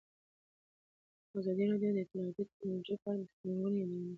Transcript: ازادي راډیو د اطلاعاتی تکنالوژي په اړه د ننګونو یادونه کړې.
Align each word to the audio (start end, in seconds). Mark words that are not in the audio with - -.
ازادي 1.37 1.63
راډیو 1.71 1.89
د 1.95 1.97
اطلاعاتی 2.03 2.43
تکنالوژي 2.49 2.95
په 3.03 3.07
اړه 3.11 3.23
د 3.27 3.31
ننګونو 3.47 3.75
یادونه 3.81 3.99
کړې. 4.01 4.09